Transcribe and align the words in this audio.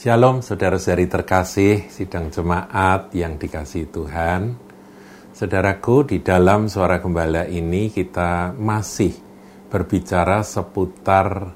Shalom 0.00 0.40
saudara-saudari 0.40 1.12
terkasih, 1.12 1.92
sidang 1.92 2.32
jemaat 2.32 3.12
yang 3.12 3.36
dikasih 3.36 3.92
Tuhan. 3.92 4.56
Saudaraku, 5.36 6.08
di 6.08 6.24
dalam 6.24 6.72
suara 6.72 7.04
gembala 7.04 7.44
ini 7.44 7.92
kita 7.92 8.56
masih 8.56 9.12
berbicara 9.68 10.40
seputar 10.40 11.52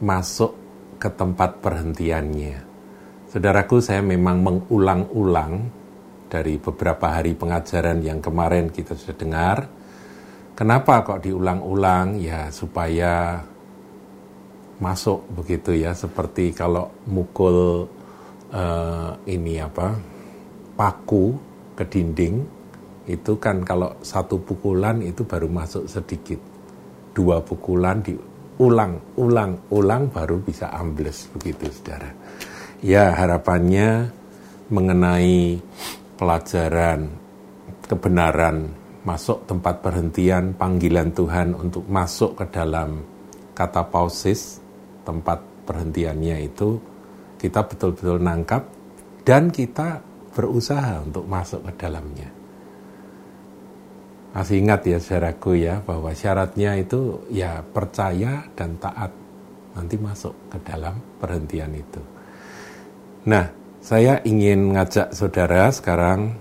masuk 0.00 0.56
ke 0.96 1.12
tempat 1.12 1.60
perhentiannya. 1.60 2.64
Saudaraku, 3.28 3.84
saya 3.84 4.00
memang 4.00 4.40
mengulang-ulang 4.40 5.68
dari 6.32 6.56
beberapa 6.56 7.20
hari 7.20 7.36
pengajaran 7.36 8.00
yang 8.00 8.24
kemarin 8.24 8.72
kita 8.72 8.96
sudah 8.96 9.16
dengar. 9.20 9.68
Kenapa 10.56 11.04
kok 11.04 11.28
diulang-ulang? 11.28 12.16
Ya, 12.16 12.48
supaya 12.56 13.44
masuk 14.82 15.22
begitu 15.38 15.78
ya 15.78 15.94
seperti 15.94 16.50
kalau 16.50 16.90
mukul 17.06 17.86
uh, 18.50 19.14
ini 19.30 19.62
apa 19.62 19.94
paku 20.74 21.38
ke 21.78 21.86
dinding 21.86 22.42
itu 23.06 23.38
kan 23.38 23.66
kalau 23.66 23.98
satu 24.02 24.38
pukulan 24.42 25.02
itu 25.02 25.26
baru 25.26 25.50
masuk 25.50 25.90
sedikit. 25.90 26.38
Dua 27.12 27.42
pukulan 27.42 27.98
diulang 28.02 29.18
ulang 29.18 29.52
ulang 29.74 30.02
baru 30.10 30.38
bisa 30.38 30.70
ambles 30.70 31.30
begitu 31.34 31.66
saudara. 31.70 32.10
Ya 32.82 33.10
harapannya 33.14 34.10
mengenai 34.70 35.58
pelajaran 36.14 37.10
kebenaran 37.90 38.70
masuk 39.02 39.44
tempat 39.50 39.82
perhentian 39.82 40.54
panggilan 40.54 41.10
Tuhan 41.10 41.58
untuk 41.58 41.84
masuk 41.90 42.38
ke 42.38 42.46
dalam 42.54 43.02
kata 43.52 43.82
pausis 43.90 44.61
tempat 45.02 45.42
perhentiannya 45.66 46.46
itu 46.46 46.78
kita 47.38 47.66
betul-betul 47.66 48.22
nangkap 48.22 48.66
dan 49.26 49.50
kita 49.50 50.02
berusaha 50.32 51.02
untuk 51.02 51.28
masuk 51.28 51.60
ke 51.68 51.72
dalamnya. 51.86 52.30
Masih 54.32 54.64
ingat 54.64 54.80
ya 54.88 54.96
saudaraku 54.96 55.60
ya 55.60 55.84
bahwa 55.84 56.08
syaratnya 56.16 56.80
itu 56.80 57.20
ya 57.28 57.60
percaya 57.60 58.48
dan 58.56 58.80
taat 58.80 59.12
nanti 59.76 60.00
masuk 60.00 60.32
ke 60.48 60.56
dalam 60.64 60.96
perhentian 61.20 61.68
itu. 61.76 62.00
Nah, 63.28 63.44
saya 63.84 64.24
ingin 64.24 64.72
ngajak 64.72 65.12
saudara 65.12 65.68
sekarang 65.68 66.32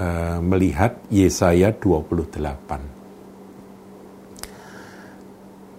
uh, 0.00 0.40
melihat 0.40 0.96
Yesaya 1.12 1.76
28. 1.76 2.40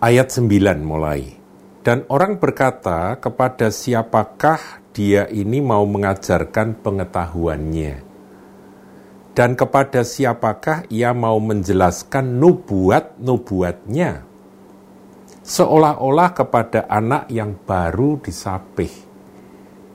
Ayat 0.02 0.28
9 0.30 0.46
mulai. 0.82 1.41
Dan 1.82 2.06
orang 2.14 2.38
berkata 2.38 3.18
kepada 3.18 3.74
siapakah 3.74 4.86
dia 4.94 5.26
ini 5.34 5.66
mau 5.66 5.82
mengajarkan 5.90 6.78
pengetahuannya? 6.78 8.06
Dan 9.34 9.58
kepada 9.58 10.06
siapakah 10.06 10.86
ia 10.94 11.10
mau 11.18 11.42
menjelaskan 11.42 12.38
nubuat-nubuatnya? 12.38 14.30
Seolah-olah 15.42 16.30
kepada 16.38 16.86
anak 16.86 17.26
yang 17.34 17.58
baru 17.58 18.22
disapih 18.22 18.94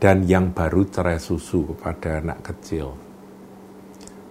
dan 0.02 0.26
yang 0.26 0.50
baru 0.50 0.90
cerai 0.90 1.22
susu 1.22 1.70
kepada 1.70 2.18
anak 2.18 2.50
kecil. 2.50 2.98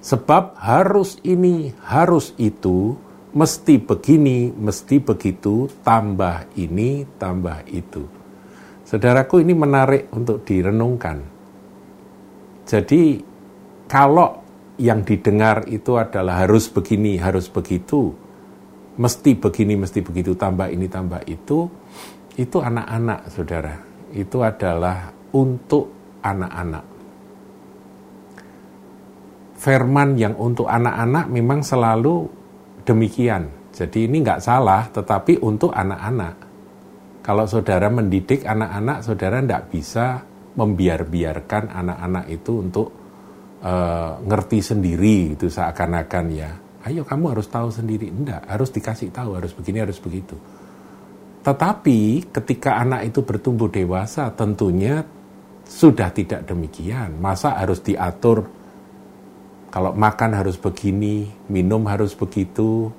Sebab 0.04 0.60
harus 0.60 1.18
ini, 1.24 1.72
harus 1.88 2.36
itu, 2.36 3.00
mesti 3.36 3.84
begini, 3.84 4.48
mesti 4.56 5.04
begitu, 5.04 5.68
tambah 5.84 6.48
ini, 6.56 7.04
tambah 7.20 7.68
itu. 7.68 8.08
Saudaraku 8.88 9.44
ini 9.44 9.52
menarik 9.52 10.08
untuk 10.16 10.48
direnungkan. 10.48 11.20
Jadi 12.64 13.20
kalau 13.92 14.40
yang 14.80 15.04
didengar 15.04 15.68
itu 15.68 16.00
adalah 16.00 16.48
harus 16.48 16.72
begini, 16.72 17.20
harus 17.20 17.52
begitu, 17.52 18.16
mesti 18.96 19.36
begini, 19.36 19.76
mesti 19.76 20.00
begitu, 20.00 20.32
tambah 20.40 20.72
ini, 20.72 20.88
tambah 20.88 21.20
itu, 21.28 21.68
itu 22.40 22.58
anak-anak, 22.64 23.20
saudara. 23.36 23.76
Itu 24.16 24.48
adalah 24.48 25.12
untuk 25.36 25.92
anak-anak. 26.24 26.86
Firman 29.60 30.16
yang 30.16 30.40
untuk 30.40 30.72
anak-anak 30.72 31.26
memang 31.32 31.60
selalu 31.66 32.28
demikian. 32.86 33.50
Jadi 33.76 34.08
ini 34.08 34.24
nggak 34.24 34.40
salah, 34.40 34.88
tetapi 34.88 35.44
untuk 35.44 35.76
anak-anak. 35.76 36.36
Kalau 37.26 37.44
saudara 37.50 37.92
mendidik 37.92 38.46
anak-anak, 38.46 39.04
saudara 39.04 39.42
nggak 39.42 39.74
bisa 39.74 40.24
membiar-biarkan 40.56 41.74
anak-anak 41.74 42.26
itu 42.32 42.64
untuk 42.64 42.88
uh, 43.60 44.22
ngerti 44.24 44.64
sendiri 44.64 45.36
itu 45.36 45.52
seakan-akan 45.52 46.26
ya. 46.32 46.52
Ayo 46.86 47.02
kamu 47.04 47.36
harus 47.36 47.50
tahu 47.50 47.74
sendiri. 47.74 48.14
Enggak, 48.14 48.46
harus 48.48 48.70
dikasih 48.72 49.10
tahu, 49.10 49.36
harus 49.36 49.52
begini, 49.52 49.84
harus 49.84 49.98
begitu. 50.00 50.38
Tetapi 51.42 52.30
ketika 52.30 52.78
anak 52.80 53.10
itu 53.10 53.26
bertumbuh 53.26 53.68
dewasa, 53.68 54.30
tentunya 54.38 55.02
sudah 55.66 56.14
tidak 56.14 56.46
demikian. 56.46 57.18
Masa 57.18 57.58
harus 57.58 57.82
diatur 57.82 58.46
kalau 59.70 59.92
makan 59.92 60.32
harus 60.40 60.56
begini, 60.56 61.28
minum 61.52 61.84
harus 61.92 62.16
begitu, 62.16 62.92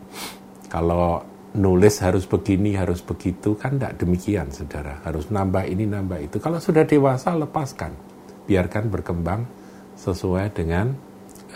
kalau 0.68 1.24
nulis 1.56 2.04
harus 2.04 2.28
begini, 2.28 2.76
harus 2.76 3.00
begitu, 3.00 3.56
kan 3.56 3.80
tidak 3.80 3.96
demikian, 3.96 4.52
saudara. 4.52 5.00
Harus 5.00 5.32
nambah 5.32 5.64
ini, 5.64 5.88
nambah 5.88 6.20
itu. 6.20 6.36
Kalau 6.36 6.60
sudah 6.60 6.84
dewasa, 6.84 7.32
lepaskan. 7.32 7.96
Biarkan 8.44 8.92
berkembang 8.92 9.48
sesuai 9.96 10.52
dengan 10.52 10.92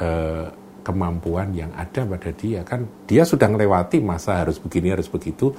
uh, 0.01 0.49
kemampuan 0.81 1.53
yang 1.53 1.71
ada 1.77 2.09
pada 2.09 2.33
dia. 2.33 2.65
Kan 2.65 2.89
dia 3.05 3.29
sudah 3.29 3.47
melewati 3.53 4.01
masa 4.01 4.41
harus 4.41 4.57
begini, 4.57 4.97
harus 4.97 5.07
begitu, 5.13 5.53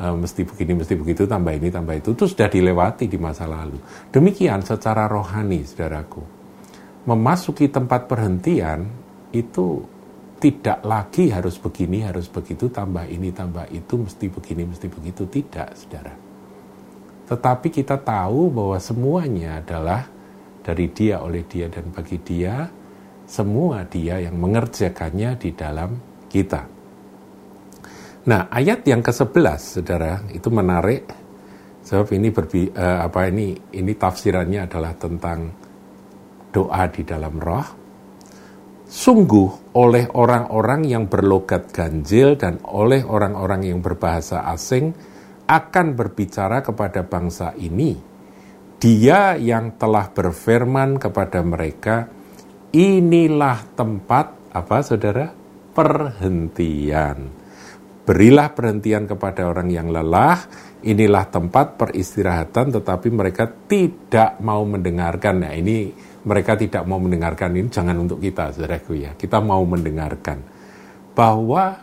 uh, 0.00 0.16
mesti 0.16 0.48
begini, 0.48 0.80
mesti 0.80 0.96
begitu, 0.96 1.28
tambah 1.28 1.52
ini, 1.52 1.68
tambah 1.68 1.92
itu. 1.92 2.16
Itu 2.16 2.24
sudah 2.24 2.48
dilewati 2.48 3.04
di 3.04 3.20
masa 3.20 3.44
lalu. 3.44 3.76
Demikian 4.08 4.64
secara 4.64 5.04
rohani, 5.04 5.60
saudaraku 5.68 6.33
memasuki 7.04 7.68
tempat 7.68 8.08
perhentian 8.08 8.88
itu 9.32 9.84
tidak 10.40 10.84
lagi 10.84 11.32
harus 11.32 11.56
begini, 11.56 12.04
harus 12.04 12.28
begitu, 12.28 12.68
tambah 12.68 13.08
ini, 13.08 13.32
tambah 13.32 13.64
itu, 13.72 13.96
mesti 13.96 14.28
begini, 14.28 14.68
mesti 14.68 14.92
begitu. 14.92 15.24
Tidak, 15.24 15.68
saudara. 15.72 16.12
Tetapi 17.24 17.68
kita 17.72 17.96
tahu 17.96 18.52
bahwa 18.52 18.76
semuanya 18.76 19.64
adalah 19.64 20.04
dari 20.60 20.92
dia, 20.92 21.24
oleh 21.24 21.48
dia, 21.48 21.72
dan 21.72 21.88
bagi 21.88 22.20
dia, 22.20 22.68
semua 23.24 23.88
dia 23.88 24.20
yang 24.20 24.36
mengerjakannya 24.36 25.30
di 25.40 25.50
dalam 25.56 25.96
kita. 26.28 26.62
Nah, 28.28 28.48
ayat 28.52 28.84
yang 28.84 29.00
ke-11, 29.00 29.80
saudara, 29.80 30.20
itu 30.28 30.48
menarik. 30.52 31.08
Sebab 31.84 32.08
ini 32.16 32.28
berbi, 32.32 32.68
uh, 32.72 33.04
apa 33.04 33.28
ini 33.28 33.52
ini 33.76 33.92
tafsirannya 33.92 34.64
adalah 34.64 34.96
tentang 34.96 35.63
doa 36.54 36.86
di 36.86 37.02
dalam 37.02 37.34
roh, 37.42 37.66
sungguh 38.86 39.74
oleh 39.74 40.06
orang-orang 40.14 40.86
yang 40.86 41.10
berlogat 41.10 41.74
ganjil 41.74 42.38
dan 42.38 42.62
oleh 42.62 43.02
orang-orang 43.02 43.66
yang 43.66 43.82
berbahasa 43.82 44.46
asing 44.54 44.94
akan 45.50 45.98
berbicara 45.98 46.62
kepada 46.62 47.02
bangsa 47.02 47.52
ini. 47.58 47.98
Dia 48.78 49.34
yang 49.34 49.74
telah 49.74 50.06
berfirman 50.14 51.02
kepada 51.02 51.42
mereka, 51.42 52.06
inilah 52.70 53.66
tempat 53.74 54.54
apa 54.54 54.76
saudara? 54.86 55.34
Perhentian. 55.74 57.43
Berilah 58.04 58.52
perhentian 58.52 59.08
kepada 59.08 59.48
orang 59.48 59.72
yang 59.72 59.88
lelah, 59.88 60.36
inilah 60.84 61.24
tempat 61.32 61.80
peristirahatan 61.80 62.76
tetapi 62.76 63.08
mereka 63.08 63.48
tidak 63.48 64.36
mau 64.44 64.60
mendengarkan. 64.68 65.40
Nah 65.40 65.56
ini 65.56 65.88
mereka 66.28 66.52
tidak 66.56 66.84
mau 66.84 67.00
mendengarkan 67.00 67.56
ini 67.56 67.72
jangan 67.72 67.96
untuk 68.04 68.20
kita, 68.20 68.52
saudaraku 68.52 68.92
ya. 69.00 69.16
Kita 69.16 69.40
mau 69.40 69.64
mendengarkan 69.64 70.44
bahwa 71.16 71.80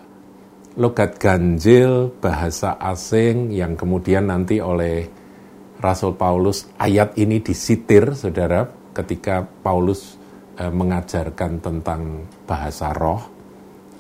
logat 0.78 1.18
ganjil, 1.18 2.14
bahasa 2.22 2.78
asing 2.78 3.50
yang 3.50 3.74
kemudian 3.74 4.30
nanti 4.30 4.62
oleh 4.62 5.10
Rasul 5.82 6.14
Paulus 6.14 6.70
ayat 6.78 7.18
ini 7.18 7.42
disitir, 7.42 8.14
saudara, 8.14 8.70
ketika 8.94 9.42
Paulus 9.42 10.16
e, 10.54 10.70
mengajarkan 10.70 11.58
tentang 11.58 12.30
bahasa 12.46 12.94
roh, 12.94 13.41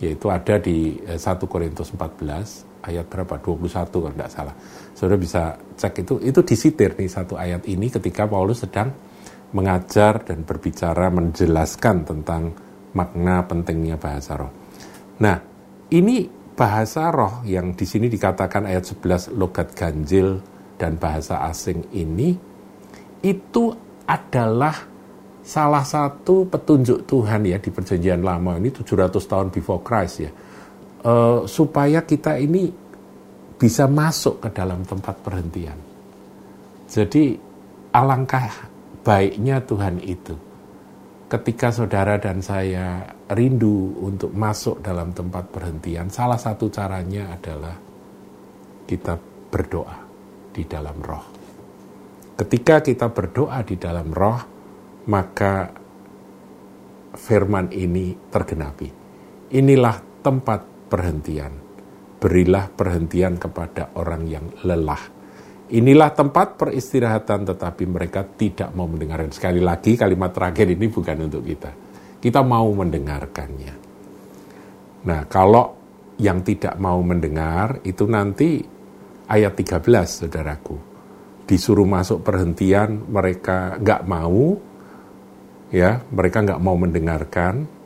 yaitu 0.01 0.27
ada 0.33 0.57
di 0.57 0.98
e, 0.98 1.15
1 1.15 1.38
Korintus 1.45 1.94
14 1.94 2.89
ayat 2.89 3.06
berapa 3.06 3.38
21 3.38 3.88
kalau 3.88 4.09
tidak 4.09 4.31
salah. 4.33 4.56
Saudara 4.98 5.18
bisa 5.21 5.53
cek 5.77 6.01
itu 6.01 6.13
itu 6.25 6.42
disitir 6.42 6.98
nih 6.98 7.07
satu 7.07 7.38
ayat 7.38 7.69
ini 7.69 7.94
ketika 7.94 8.25
Paulus 8.25 8.65
sedang 8.65 8.89
mengajar 9.53 10.25
dan 10.25 10.42
berbicara 10.42 11.13
menjelaskan 11.13 12.07
tentang 12.07 12.51
makna 12.98 13.45
pentingnya 13.45 14.01
bahasa 14.01 14.36
roh. 14.36 14.51
Nah, 15.21 15.38
ini 15.94 16.27
bahasa 16.57 17.13
roh 17.13 17.45
yang 17.45 17.77
di 17.77 17.86
sini 17.86 18.09
dikatakan 18.09 18.68
ayat 18.68 18.83
11 18.83 19.38
logat 19.38 19.71
ganjil 19.77 20.42
dan 20.75 20.97
bahasa 20.97 21.45
asing 21.45 21.94
ini 21.94 22.33
itu 23.21 23.63
adalah 24.09 24.91
salah 25.42 25.82
satu 25.82 26.46
petunjuk 26.46 27.10
Tuhan 27.10 27.46
ya 27.46 27.58
di 27.58 27.70
perjanjian 27.74 28.22
lama 28.22 28.58
ini 28.62 28.70
700 28.70 29.18
tahun 29.18 29.48
before 29.50 29.82
Christ 29.82 30.16
ya. 30.22 30.32
Uh, 31.02 31.50
supaya 31.50 32.06
kita 32.06 32.38
ini 32.38 32.70
bisa 33.58 33.90
masuk 33.90 34.42
ke 34.42 34.50
dalam 34.54 34.86
tempat 34.86 35.18
perhentian. 35.22 35.78
Jadi 36.86 37.38
alangkah 37.94 38.70
baiknya 39.02 39.62
Tuhan 39.66 40.02
itu. 40.02 40.38
Ketika 41.32 41.72
saudara 41.72 42.20
dan 42.20 42.44
saya 42.44 43.08
rindu 43.32 43.96
untuk 44.04 44.36
masuk 44.36 44.84
dalam 44.84 45.16
tempat 45.16 45.48
perhentian, 45.48 46.12
salah 46.12 46.36
satu 46.36 46.68
caranya 46.68 47.32
adalah 47.32 47.72
kita 48.84 49.16
berdoa 49.48 49.98
di 50.52 50.68
dalam 50.68 51.00
roh. 51.00 51.26
Ketika 52.36 52.84
kita 52.84 53.08
berdoa 53.08 53.64
di 53.64 53.80
dalam 53.80 54.12
roh, 54.12 54.61
maka 55.07 55.74
firman 57.15 57.71
ini 57.74 58.13
tergenapi. 58.30 58.89
Inilah 59.56 60.21
tempat 60.21 60.89
perhentian. 60.89 61.53
Berilah 62.21 62.69
perhentian 62.69 63.42
kepada 63.42 63.98
orang 63.98 64.24
yang 64.30 64.45
lelah 64.62 65.21
Inilah 65.71 66.12
tempat 66.12 66.59
peristirahatan 66.59 67.48
tetapi 67.48 67.88
mereka 67.88 68.27
tidak 68.27 68.75
mau 68.75 68.92
mendengarkan. 68.92 69.31
Sekali 69.31 69.63
lagi 69.63 69.95
kalimat 69.95 70.36
terakhir 70.36 70.68
ini 70.68 70.92
bukan 70.92 71.31
untuk 71.31 71.47
kita. 71.47 71.71
Kita 72.19 72.44
mau 72.44 72.68
mendengarkannya. 72.75 73.74
Nah 75.07 75.21
kalau 75.31 75.65
yang 76.19 76.44
tidak 76.44 76.75
mau 76.75 77.00
mendengar 77.00 77.80
itu 77.88 78.04
nanti 78.04 78.59
ayat 79.31 79.56
13 79.56 80.27
saudaraku. 80.27 80.75
Disuruh 81.47 81.88
masuk 81.88 82.19
perhentian 82.19 83.07
mereka 83.07 83.80
nggak 83.80 84.04
mau, 84.12 84.59
ya 85.71 86.03
mereka 86.12 86.44
nggak 86.44 86.62
mau 86.62 86.75
mendengarkan. 86.77 87.79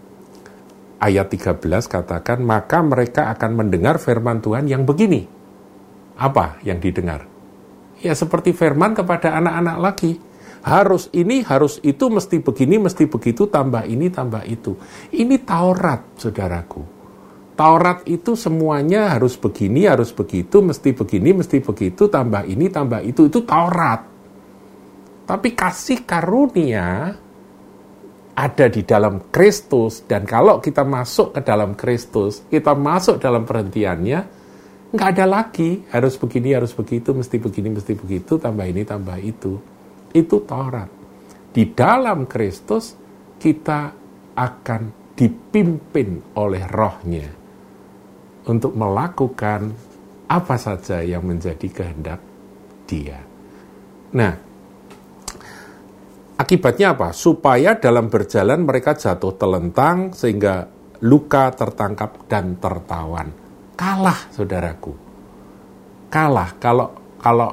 Ayat 0.96 1.30
13 1.30 1.86
katakan, 1.86 2.42
maka 2.42 2.82
mereka 2.82 3.30
akan 3.30 3.62
mendengar 3.62 4.02
firman 4.02 4.42
Tuhan 4.42 4.66
yang 4.66 4.90
begini. 4.90 5.28
Apa 6.18 6.58
yang 6.66 6.82
didengar? 6.82 7.28
Ya 8.00 8.16
seperti 8.16 8.56
firman 8.56 8.96
kepada 8.98 9.38
anak-anak 9.38 9.78
lagi. 9.78 10.18
Harus 10.66 11.14
ini, 11.14 11.46
harus 11.46 11.78
itu, 11.86 12.10
mesti 12.10 12.42
begini, 12.42 12.82
mesti 12.82 13.06
begitu, 13.06 13.46
tambah 13.46 13.86
ini, 13.86 14.10
tambah 14.10 14.42
itu. 14.50 14.74
Ini 15.14 15.46
Taurat, 15.46 16.18
saudaraku. 16.18 16.82
Taurat 17.54 18.02
itu 18.10 18.34
semuanya 18.34 19.14
harus 19.14 19.38
begini, 19.38 19.86
harus 19.86 20.10
begitu, 20.10 20.66
mesti 20.66 20.90
begini, 20.90 21.38
mesti 21.38 21.62
begitu, 21.62 22.10
tambah 22.10 22.50
ini, 22.50 22.68
tambah 22.74 23.06
itu. 23.06 23.30
Itu 23.30 23.46
Taurat. 23.46 24.10
Tapi 25.30 25.54
kasih 25.54 26.02
karunia 26.02 27.14
ada 28.36 28.68
di 28.68 28.84
dalam 28.84 29.32
Kristus 29.32 30.04
dan 30.04 30.28
kalau 30.28 30.60
kita 30.60 30.84
masuk 30.84 31.32
ke 31.32 31.42
dalam 31.42 31.72
Kristus, 31.72 32.44
kita 32.52 32.76
masuk 32.76 33.16
dalam 33.24 33.48
perhentiannya, 33.48 34.20
nggak 34.92 35.10
ada 35.16 35.26
lagi. 35.26 35.88
Harus 35.88 36.20
begini 36.20 36.52
harus 36.52 36.76
begitu 36.76 37.16
mesti 37.16 37.40
begini 37.40 37.72
mesti 37.72 37.96
begitu 37.96 38.36
tambah 38.36 38.68
ini 38.68 38.84
tambah 38.84 39.16
itu. 39.24 39.56
Itu 40.12 40.44
Taurat. 40.44 40.92
Di 41.56 41.72
dalam 41.72 42.28
Kristus 42.28 43.00
kita 43.40 43.96
akan 44.36 45.16
dipimpin 45.16 46.36
oleh 46.36 46.64
rohnya 46.68 47.32
untuk 48.52 48.76
melakukan 48.76 49.72
apa 50.28 50.56
saja 50.60 51.00
yang 51.00 51.24
menjadi 51.24 51.72
kehendak 51.72 52.20
dia. 52.84 53.24
Nah 54.12 54.34
akibatnya 56.36 56.96
apa? 56.96 57.16
Supaya 57.16 57.80
dalam 57.80 58.12
berjalan 58.12 58.68
mereka 58.68 58.96
jatuh 58.96 59.36
telentang 59.36 60.12
sehingga 60.12 60.68
luka 61.04 61.52
tertangkap 61.56 62.28
dan 62.28 62.60
tertawan. 62.60 63.32
Kalah 63.76 64.32
saudaraku. 64.32 64.94
Kalah. 66.08 66.56
Kalau 66.60 67.18
kalau 67.20 67.50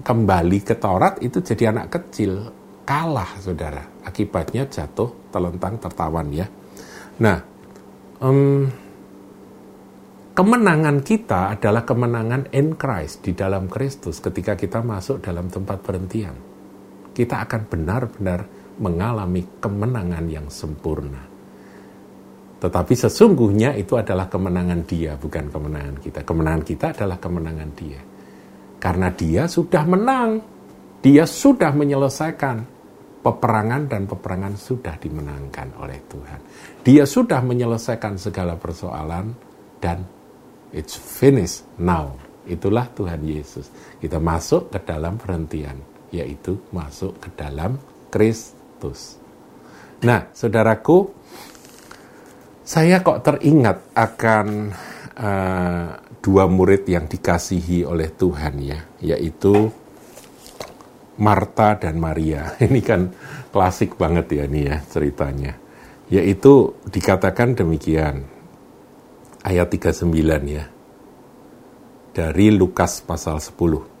kembali 0.00 0.58
ke 0.64 0.78
Taurat 0.78 1.20
itu 1.20 1.44
jadi 1.44 1.72
anak 1.72 1.92
kecil. 1.92 2.48
Kalah 2.88 3.36
saudara. 3.36 3.84
Akibatnya 4.04 4.64
jatuh 4.64 5.28
telentang 5.28 5.76
tertawan 5.76 6.32
ya. 6.32 6.48
Nah 7.20 7.36
um, 8.24 8.64
kemenangan 10.32 11.04
kita 11.04 11.52
adalah 11.52 11.84
kemenangan 11.84 12.48
in 12.56 12.80
Christ 12.80 13.28
di 13.28 13.36
dalam 13.36 13.68
Kristus 13.68 14.24
ketika 14.24 14.56
kita 14.56 14.80
masuk 14.80 15.20
dalam 15.20 15.52
tempat 15.52 15.84
berhentian 15.84 16.47
kita 17.18 17.42
akan 17.42 17.66
benar-benar 17.66 18.40
mengalami 18.78 19.42
kemenangan 19.58 20.24
yang 20.30 20.46
sempurna 20.46 21.38
tetapi 22.58 22.94
sesungguhnya 22.98 23.78
itu 23.78 23.94
adalah 23.94 24.26
kemenangan 24.26 24.82
dia, 24.82 25.14
bukan 25.14 25.46
kemenangan 25.46 25.96
kita. 26.02 26.26
Kemenangan 26.26 26.62
kita 26.66 26.86
adalah 26.90 27.18
kemenangan 27.22 27.70
dia. 27.78 28.00
Karena 28.82 29.08
dia 29.14 29.46
sudah 29.46 29.86
menang. 29.86 30.30
Dia 30.98 31.22
sudah 31.22 31.70
menyelesaikan 31.70 32.56
peperangan 33.22 33.86
dan 33.86 34.10
peperangan 34.10 34.58
sudah 34.58 34.98
dimenangkan 34.98 35.70
oleh 35.78 36.02
Tuhan. 36.10 36.40
Dia 36.82 37.06
sudah 37.06 37.38
menyelesaikan 37.46 38.18
segala 38.18 38.58
persoalan 38.58 39.30
dan 39.78 40.02
it's 40.74 40.98
finished 40.98 41.62
now. 41.78 42.10
Itulah 42.42 42.90
Tuhan 42.90 43.22
Yesus. 43.22 43.70
Kita 44.02 44.18
masuk 44.18 44.74
ke 44.74 44.82
dalam 44.82 45.14
perhentian, 45.14 45.78
yaitu 46.14 46.62
masuk 46.72 47.16
ke 47.20 47.28
dalam 47.36 47.76
Kristus. 48.08 49.20
Nah, 50.04 50.30
saudaraku, 50.30 51.10
saya 52.62 53.02
kok 53.02 53.24
teringat 53.24 53.92
akan 53.96 54.46
uh, 55.18 55.88
dua 56.22 56.44
murid 56.46 56.86
yang 56.86 57.10
dikasihi 57.10 57.82
oleh 57.82 58.12
Tuhan 58.14 58.54
ya, 58.62 58.80
yaitu 59.02 59.72
Marta 61.18 61.74
dan 61.74 61.98
Maria. 61.98 62.54
Ini 62.64 62.80
kan 62.80 63.10
klasik 63.50 63.98
banget 63.98 64.30
ya 64.38 64.44
ini 64.46 64.70
ya 64.70 64.76
ceritanya. 64.86 65.58
Yaitu 66.08 66.78
dikatakan 66.88 67.58
demikian. 67.58 68.24
Ayat 69.42 69.70
39 69.70 70.12
ya. 70.46 70.64
Dari 72.12 72.46
Lukas 72.54 73.00
pasal 73.02 73.38
10. 73.38 73.97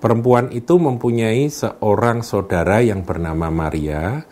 Perempuan 0.00 0.48
itu 0.48 0.80
mempunyai 0.80 1.52
seorang 1.52 2.24
saudara 2.24 2.80
yang 2.80 3.04
bernama 3.04 3.52
Maria, 3.52 4.24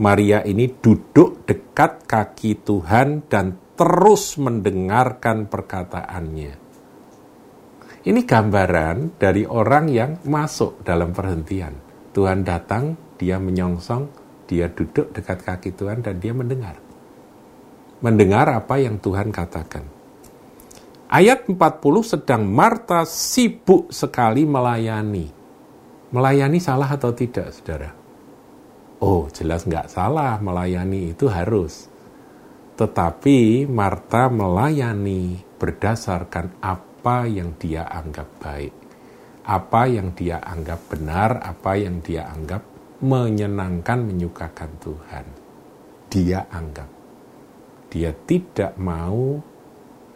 Maria 0.00 0.40
ini 0.40 0.72
duduk 0.72 1.44
dekat 1.44 2.08
kaki 2.08 2.64
Tuhan 2.64 3.28
dan 3.28 3.76
terus 3.76 4.40
mendengarkan 4.40 5.52
perkataannya. 5.52 6.52
Ini 8.02 8.20
gambaran 8.24 9.20
dari 9.20 9.44
orang 9.44 9.92
yang 9.92 10.16
masuk 10.24 10.80
dalam 10.80 11.12
perhentian. 11.12 11.76
Tuhan 12.16 12.42
datang, 12.42 12.96
dia 13.20 13.36
menyongsong, 13.36 14.08
dia 14.48 14.72
duduk 14.72 15.12
dekat 15.12 15.44
kaki 15.44 15.76
Tuhan 15.76 16.00
dan 16.00 16.18
dia 16.18 16.32
mendengar. 16.32 16.80
Mendengar 18.00 18.48
apa 18.48 18.80
yang 18.80 18.96
Tuhan 18.98 19.30
katakan. 19.30 20.01
Ayat 21.12 21.44
40 21.44 21.60
sedang 22.08 22.48
Marta 22.48 23.04
sibuk 23.04 23.92
sekali 23.92 24.48
melayani. 24.48 25.28
Melayani 26.08 26.56
salah 26.56 26.88
atau 26.88 27.12
tidak, 27.12 27.52
saudara? 27.52 27.92
Oh, 28.96 29.28
jelas 29.28 29.68
nggak 29.68 29.92
salah 29.92 30.40
melayani 30.40 31.12
itu 31.12 31.28
harus. 31.28 31.92
Tetapi 32.80 33.68
Marta 33.68 34.32
melayani 34.32 35.36
berdasarkan 35.60 36.64
apa 36.64 37.28
yang 37.28 37.60
dia 37.60 37.84
anggap 37.92 38.32
baik. 38.40 38.72
Apa 39.44 39.92
yang 39.92 40.16
dia 40.16 40.40
anggap 40.40 40.80
benar, 40.96 41.44
apa 41.44 41.76
yang 41.76 42.00
dia 42.00 42.24
anggap 42.32 42.64
menyenangkan, 43.04 44.00
menyukakan 44.00 44.80
Tuhan. 44.80 45.26
Dia 46.08 46.48
anggap. 46.48 46.88
Dia 47.92 48.16
tidak 48.24 48.80
mau 48.80 49.51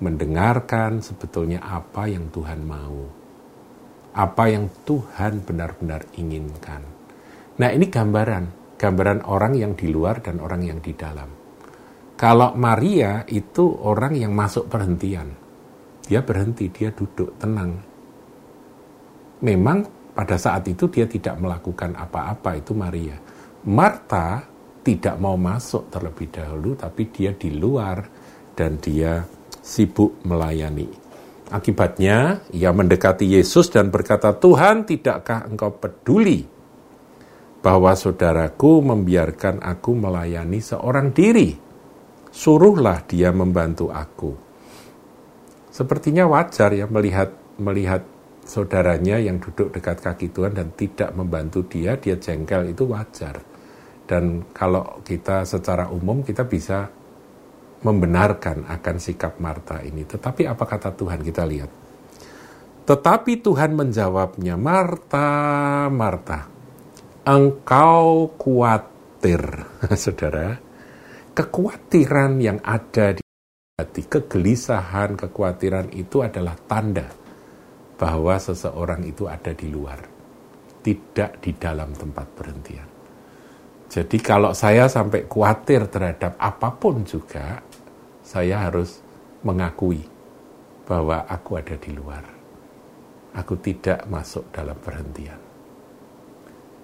mendengarkan 0.03 1.01
sebetulnya 1.01 1.63
apa 1.63 2.09
yang 2.09 2.29
Tuhan 2.33 2.61
mau. 2.65 3.07
Apa 4.17 4.49
yang 4.49 4.73
Tuhan 4.85 5.45
benar-benar 5.45 6.09
inginkan. 6.17 6.83
Nah 7.57 7.69
ini 7.73 7.89
gambaran 7.89 8.67
gambaran 8.77 9.25
orang 9.25 9.57
yang 9.57 9.73
di 9.73 9.89
luar 9.89 10.21
dan 10.21 10.39
orang 10.39 10.63
yang 10.63 10.79
di 10.85 10.93
dalam. 10.93 11.29
Kalau 12.17 12.57
Maria 12.57 13.25
itu 13.29 13.65
orang 13.85 14.17
yang 14.17 14.33
masuk 14.33 14.69
perhentian. 14.73 15.29
Dia 16.07 16.23
berhenti, 16.23 16.71
dia 16.71 16.95
duduk 16.95 17.37
tenang. 17.37 17.77
Memang 19.43 19.79
pada 20.17 20.41
saat 20.41 20.65
itu 20.65 20.89
dia 20.89 21.05
tidak 21.05 21.37
melakukan 21.37 21.93
apa-apa 21.93 22.57
itu 22.57 22.73
Maria. 22.73 23.21
Marta 23.69 24.41
tidak 24.81 25.19
mau 25.19 25.35
masuk 25.35 25.91
terlebih 25.91 26.31
dahulu 26.31 26.79
tapi 26.79 27.11
dia 27.11 27.35
di 27.35 27.59
luar 27.59 28.07
dan 28.55 28.79
dia 28.79 29.27
sibuk 29.67 30.23
melayani. 30.23 30.87
Akibatnya 31.51 32.47
ia 32.55 32.71
mendekati 32.71 33.27
Yesus 33.27 33.67
dan 33.75 33.91
berkata, 33.91 34.39
"Tuhan, 34.39 34.87
tidakkah 34.87 35.51
engkau 35.51 35.75
peduli 35.75 36.47
bahwa 37.67 37.99
saudaraku 37.99 38.79
membiarkan 38.79 39.59
aku 39.59 39.99
melayani 39.99 40.63
seorang 40.63 41.11
diri. 41.11 41.51
Suruhlah 42.31 43.03
dia 43.11 43.35
membantu 43.35 43.91
aku. 43.91 44.31
Sepertinya 45.75 46.31
wajar 46.31 46.71
ya 46.71 46.87
melihat 46.87 47.35
melihat 47.59 48.07
saudaranya 48.47 49.19
yang 49.19 49.43
duduk 49.43 49.75
dekat 49.75 49.99
kaki 49.99 50.31
Tuhan 50.31 50.55
dan 50.55 50.71
tidak 50.79 51.11
membantu 51.19 51.67
dia, 51.67 51.99
dia 51.99 52.15
jengkel 52.15 52.71
itu 52.71 52.87
wajar. 52.87 53.43
Dan 54.07 54.47
kalau 54.55 55.03
kita 55.03 55.43
secara 55.43 55.91
umum 55.91 56.23
kita 56.23 56.47
bisa 56.47 56.87
membenarkan 57.85 58.65
akan 58.71 58.97
sikap 58.97 59.37
Marta 59.43 59.85
ini. 59.85 60.07
Tetapi 60.07 60.49
apa 60.49 60.65
kata 60.65 60.95
Tuhan? 60.97 61.21
Kita 61.21 61.45
lihat. 61.45 61.71
Tetapi 62.87 63.43
Tuhan 63.43 63.75
menjawabnya, 63.75 64.55
Marta, 64.55 65.31
Marta, 65.91 66.47
engkau 67.27 68.31
khawatir, 68.39 69.43
saudara. 70.07 70.63
Kekhawatiran 71.37 72.41
yang 72.41 72.63
ada 72.65 73.13
di 73.13 73.21
hati, 73.77 74.09
kegelisahan, 74.09 75.21
kekhawatiran 75.21 75.93
itu 75.93 76.25
adalah 76.25 76.57
tanda 76.65 77.13
bahwa 78.01 78.41
seseorang 78.41 79.05
itu 79.05 79.29
ada 79.29 79.53
di 79.53 79.69
luar, 79.69 80.01
tidak 80.81 81.45
di 81.45 81.53
dalam 81.53 81.93
tempat 81.93 82.27
berhentian. 82.33 82.96
Jadi 83.87 84.19
kalau 84.19 84.51
saya 84.51 84.91
sampai 84.91 85.31
khawatir 85.31 85.87
terhadap 85.87 86.35
apa 86.37 86.75
pun 86.75 87.07
juga, 87.07 87.63
saya 88.27 88.67
harus 88.67 88.99
mengakui 89.47 90.03
bahwa 90.87 91.27
aku 91.27 91.59
ada 91.59 91.79
di 91.79 91.95
luar. 91.95 92.25
Aku 93.37 93.59
tidak 93.63 94.07
masuk 94.09 94.49
dalam 94.51 94.75
perhentian. 94.81 95.39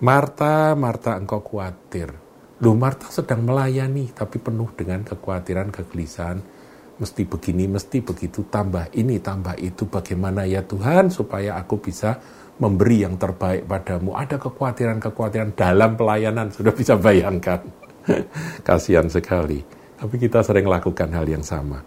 Marta, 0.03 0.75
Marta 0.75 1.15
engkau 1.15 1.43
khawatir. 1.43 2.11
Loh 2.63 2.75
Marta 2.79 3.11
sedang 3.11 3.43
melayani 3.43 4.11
tapi 4.15 4.39
penuh 4.39 4.71
dengan 4.75 5.03
kekhawatiran, 5.03 5.71
kegelisahan. 5.75 6.39
Mesti 7.03 7.27
begini, 7.27 7.67
mesti 7.67 7.99
begitu, 7.99 8.47
tambah 8.47 8.95
ini, 8.95 9.19
tambah 9.19 9.59
itu. 9.59 9.91
Bagaimana 9.91 10.47
ya 10.47 10.63
Tuhan 10.63 11.11
supaya 11.11 11.59
aku 11.59 11.83
bisa 11.83 12.23
memberi 12.63 13.03
yang 13.03 13.19
terbaik 13.19 13.67
padamu. 13.67 14.15
Ada 14.15 14.39
kekhawatiran-kekhawatiran 14.39 15.59
dalam 15.59 15.99
pelayanan, 15.99 16.55
sudah 16.55 16.71
bisa 16.71 16.95
bayangkan. 16.95 17.67
Kasihan 18.67 19.11
sekali. 19.11 19.59
Tapi 19.99 20.15
kita 20.15 20.47
sering 20.47 20.71
lakukan 20.71 21.11
hal 21.11 21.27
yang 21.27 21.43
sama. 21.43 21.83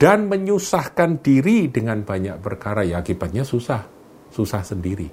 Dan 0.00 0.24
menyusahkan 0.26 1.20
diri 1.20 1.68
dengan 1.68 2.00
banyak 2.00 2.40
perkara, 2.40 2.88
ya 2.88 3.04
akibatnya 3.04 3.44
susah. 3.44 3.84
Susah 4.32 4.64
sendiri. 4.64 5.12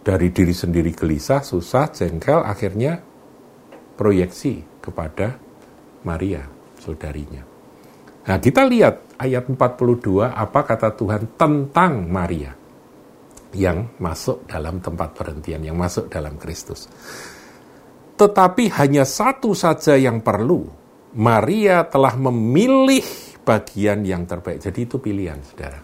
Dari 0.00 0.28
diri 0.32 0.56
sendiri 0.56 0.96
gelisah, 0.96 1.44
susah, 1.44 1.92
jengkel, 1.92 2.40
akhirnya 2.40 2.96
proyeksi 4.00 4.80
kepada 4.80 5.36
Maria, 6.08 6.48
saudarinya. 6.80 7.44
Nah 8.26 8.36
kita 8.40 8.64
lihat 8.64 9.20
ayat 9.20 9.44
42 9.48 10.24
apa 10.28 10.60
kata 10.64 10.96
Tuhan 10.96 11.36
tentang 11.36 12.08
Maria 12.08 12.52
yang 13.54 13.98
masuk 13.98 14.46
dalam 14.46 14.78
tempat 14.78 15.12
perhentian, 15.12 15.60
yang 15.60 15.76
masuk 15.76 16.06
dalam 16.08 16.38
Kristus. 16.38 16.86
Tetapi 18.14 18.68
hanya 18.76 19.08
satu 19.08 19.56
saja 19.56 19.96
yang 19.96 20.20
perlu. 20.20 20.68
Maria 21.10 21.82
telah 21.90 22.14
memilih 22.14 23.02
bagian 23.42 24.06
yang 24.06 24.28
terbaik. 24.30 24.62
Jadi 24.62 24.86
itu 24.86 25.02
pilihan, 25.02 25.42
saudara. 25.42 25.82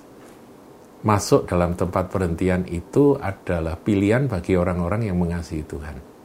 Masuk 1.02 1.50
dalam 1.50 1.74
tempat 1.74 2.06
perhentian 2.06 2.62
itu 2.70 3.18
adalah 3.18 3.74
pilihan 3.74 4.30
bagi 4.30 4.54
orang-orang 4.54 5.10
yang 5.10 5.18
mengasihi 5.18 5.66
Tuhan. 5.66 6.15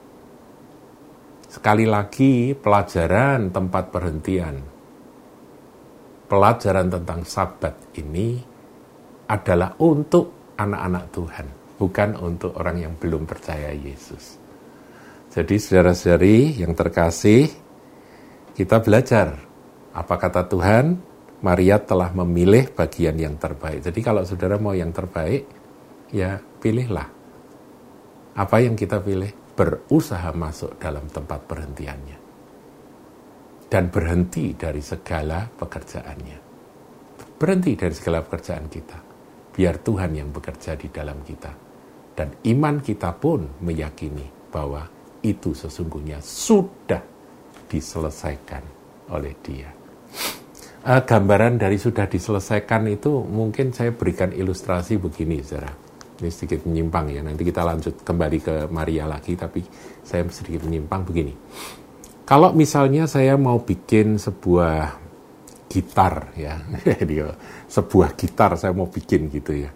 Sekali 1.51 1.83
lagi, 1.83 2.55
pelajaran 2.55 3.51
tempat 3.51 3.91
perhentian, 3.91 4.55
pelajaran 6.31 6.87
tentang 6.87 7.27
Sabat 7.27 7.75
ini 7.99 8.39
adalah 9.27 9.75
untuk 9.83 10.55
anak-anak 10.55 11.11
Tuhan, 11.11 11.45
bukan 11.75 12.09
untuk 12.23 12.55
orang 12.55 12.87
yang 12.87 12.93
belum 12.95 13.27
percaya 13.27 13.75
Yesus. 13.75 14.39
Jadi 15.27 15.59
saudara-saudari 15.59 16.63
yang 16.63 16.71
terkasih, 16.71 17.51
kita 18.55 18.79
belajar 18.79 19.35
apa 19.91 20.15
kata 20.15 20.47
Tuhan, 20.47 21.03
Maria 21.43 21.83
telah 21.83 22.15
memilih 22.15 22.71
bagian 22.71 23.19
yang 23.19 23.35
terbaik. 23.35 23.83
Jadi 23.83 23.99
kalau 23.99 24.23
saudara 24.23 24.55
mau 24.55 24.71
yang 24.71 24.95
terbaik, 24.95 25.43
ya 26.15 26.39
pilihlah. 26.63 27.11
Apa 28.39 28.63
yang 28.63 28.79
kita 28.79 29.03
pilih? 29.03 29.40
Berusaha 29.51 30.31
masuk 30.31 30.79
dalam 30.79 31.05
tempat 31.11 31.43
perhentiannya. 31.45 32.17
Dan 33.71 33.87
berhenti 33.87 34.51
dari 34.55 34.83
segala 34.83 35.47
pekerjaannya. 35.47 36.37
Berhenti 37.39 37.71
dari 37.73 37.95
segala 37.95 38.19
pekerjaan 38.21 38.67
kita 38.67 39.11
biar 39.51 39.83
Tuhan 39.83 40.11
yang 40.15 40.29
bekerja 40.31 40.79
di 40.79 40.87
dalam 40.87 41.19
kita. 41.23 41.51
Dan 42.11 42.35
iman 42.47 42.79
kita 42.83 43.15
pun 43.15 43.63
meyakini 43.63 44.51
bahwa 44.51 44.83
itu 45.23 45.55
sesungguhnya 45.55 46.19
sudah 46.19 46.99
diselesaikan 47.71 48.63
oleh 49.15 49.33
dia. 49.39 49.69
Uh, 50.81 50.97
gambaran 51.05 51.61
dari 51.61 51.77
sudah 51.77 52.09
diselesaikan 52.09 52.89
itu 52.89 53.21
mungkin 53.21 53.69
saya 53.69 53.93
berikan 53.93 54.33
ilustrasi 54.33 54.97
begini, 54.97 55.45
saudara. 55.45 55.69
Ini 56.21 56.29
sedikit 56.29 56.69
menyimpang 56.69 57.09
ya, 57.09 57.25
nanti 57.25 57.41
kita 57.41 57.65
lanjut 57.65 58.05
kembali 58.05 58.37
ke 58.39 58.55
Maria 58.69 59.09
lagi, 59.09 59.33
tapi 59.33 59.65
saya 60.05 60.21
sedikit 60.29 60.69
menyimpang 60.69 61.01
begini. 61.01 61.33
Kalau 62.29 62.53
misalnya 62.53 63.09
saya 63.09 63.35
mau 63.35 63.59
bikin 63.59 64.21
sebuah 64.21 65.01
gitar 65.71 66.35
ya 66.35 66.59
sebuah 67.75 68.19
gitar 68.19 68.59
saya 68.59 68.75
mau 68.75 68.91
bikin 68.91 69.31
gitu 69.31 69.55
ya 69.55 69.71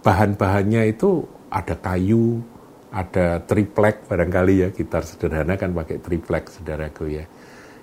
bahan-bahannya 0.00 0.88
itu 0.88 1.20
ada 1.52 1.76
kayu 1.76 2.40
ada 2.88 3.44
triplek 3.44 4.08
barangkali 4.08 4.54
ya 4.64 4.68
gitar 4.72 5.04
sederhana 5.04 5.60
kan 5.60 5.76
pakai 5.76 6.00
triplek 6.00 6.48
saudaraku 6.48 7.04
ya. 7.12 7.24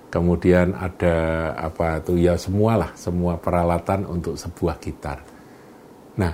Kemudian 0.06 0.74
ada 0.74 1.50
apa 1.58 1.98
tuh 2.00 2.16
ya 2.16 2.38
semualah 2.38 2.94
semua 2.94 3.42
peralatan 3.42 4.06
untuk 4.06 4.38
sebuah 4.38 4.78
gitar. 4.78 5.22
Nah 6.18 6.32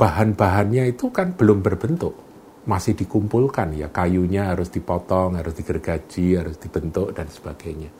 bahan-bahannya 0.00 0.88
itu 0.88 1.12
kan 1.12 1.36
belum 1.36 1.60
berbentuk 1.60 2.16
masih 2.64 2.96
dikumpulkan 2.96 3.76
ya 3.76 3.92
kayunya 3.92 4.56
harus 4.56 4.72
dipotong 4.72 5.36
harus 5.36 5.52
digergaji 5.52 6.40
harus 6.40 6.56
dibentuk 6.56 7.12
dan 7.12 7.28
sebagainya 7.28 7.92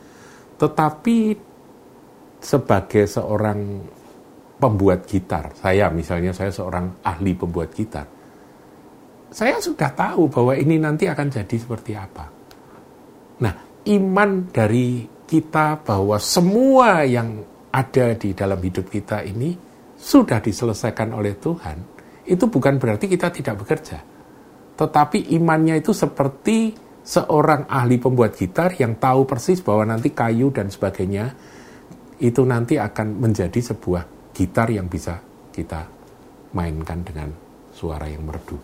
tetapi 0.57 1.17
sebagai 2.41 3.05
seorang 3.05 3.59
pembuat 4.61 5.09
gitar, 5.09 5.57
saya 5.57 5.89
misalnya 5.89 6.37
saya 6.37 6.53
seorang 6.53 7.01
ahli 7.01 7.33
pembuat 7.33 7.73
gitar, 7.73 8.05
saya 9.33 9.57
sudah 9.57 9.89
tahu 9.89 10.29
bahwa 10.29 10.53
ini 10.53 10.77
nanti 10.77 11.09
akan 11.09 11.33
jadi 11.33 11.55
seperti 11.57 11.97
apa. 11.97 12.25
Nah, 13.41 13.53
iman 13.89 14.53
dari 14.53 15.01
kita 15.25 15.81
bahwa 15.81 16.21
semua 16.21 17.01
yang 17.09 17.41
ada 17.73 18.13
di 18.13 18.37
dalam 18.37 18.61
hidup 18.61 18.85
kita 18.85 19.25
ini 19.25 19.57
sudah 19.97 20.37
diselesaikan 20.37 21.09
oleh 21.17 21.41
Tuhan, 21.41 21.90
itu 22.31 22.47
bukan 22.47 22.79
berarti 22.79 23.11
kita 23.11 23.27
tidak 23.27 23.59
bekerja. 23.59 23.99
Tetapi 24.79 25.35
imannya 25.35 25.83
itu 25.83 25.91
seperti 25.91 26.71
seorang 27.03 27.67
ahli 27.67 27.99
pembuat 27.99 28.39
gitar 28.39 28.71
yang 28.79 28.95
tahu 28.95 29.27
persis 29.27 29.59
bahwa 29.59 29.91
nanti 29.91 30.15
kayu 30.15 30.53
dan 30.55 30.71
sebagainya 30.71 31.35
itu 32.23 32.41
nanti 32.47 32.79
akan 32.79 33.19
menjadi 33.19 33.75
sebuah 33.75 34.31
gitar 34.31 34.71
yang 34.71 34.87
bisa 34.87 35.19
kita 35.51 35.83
mainkan 36.55 37.03
dengan 37.03 37.29
suara 37.75 38.07
yang 38.07 38.23
merdu. 38.23 38.55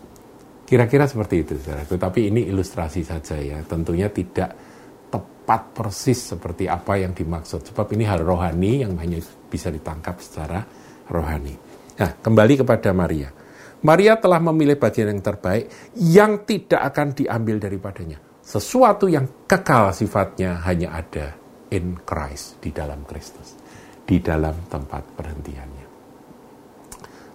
Kira-kira 0.67 1.07
seperti 1.07 1.47
itu, 1.47 1.55
saudara. 1.59 1.87
Tetapi 1.87 2.27
ini 2.27 2.47
ilustrasi 2.51 3.01
saja 3.03 3.39
ya. 3.39 3.63
Tentunya 3.63 4.11
tidak 4.11 4.51
tepat 5.07 5.61
persis 5.71 6.35
seperti 6.35 6.67
apa 6.67 6.99
yang 6.99 7.15
dimaksud. 7.15 7.71
Sebab 7.71 7.87
ini 7.95 8.03
hal 8.03 8.19
rohani 8.19 8.83
yang 8.83 8.99
hanya 8.99 9.23
bisa 9.47 9.71
ditangkap 9.71 10.19
secara 10.19 10.59
rohani. 11.07 11.55
Nah, 11.97 12.11
kembali 12.19 12.67
kepada 12.67 12.91
Maria. 12.91 13.31
Maria 13.85 14.17
telah 14.17 14.41
memilih 14.41 14.77
bagian 14.81 15.13
yang 15.13 15.21
terbaik 15.21 15.69
yang 15.93 16.41
tidak 16.49 16.81
akan 16.93 17.13
diambil 17.13 17.61
daripadanya. 17.61 18.17
Sesuatu 18.41 19.05
yang 19.11 19.45
kekal 19.45 19.91
sifatnya 19.91 20.57
hanya 20.65 20.97
ada 20.97 21.35
in 21.69 21.99
Christ, 22.01 22.57
di 22.63 22.71
dalam 22.71 23.03
Kristus, 23.03 23.59
di 24.07 24.23
dalam 24.23 24.55
tempat 24.71 25.03
perhentiannya. 25.13 25.85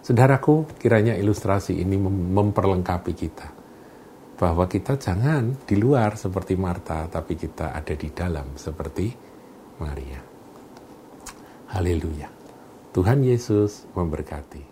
Saudaraku, 0.02 0.66
kiranya 0.82 1.14
ilustrasi 1.14 1.78
ini 1.78 1.94
memperlengkapi 2.10 3.12
kita. 3.14 3.48
Bahwa 4.34 4.66
kita 4.66 4.98
jangan 4.98 5.62
di 5.62 5.78
luar 5.78 6.18
seperti 6.18 6.58
Marta, 6.58 7.06
tapi 7.06 7.38
kita 7.38 7.70
ada 7.70 7.94
di 7.94 8.10
dalam 8.10 8.58
seperti 8.58 9.06
Maria. 9.78 10.18
Haleluya. 11.70 12.26
Tuhan 12.90 13.22
Yesus 13.22 13.86
memberkati. 13.94 14.71